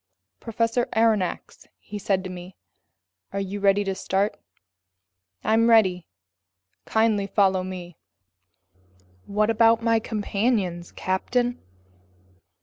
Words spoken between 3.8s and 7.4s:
to start?" "I'm ready." "Kindly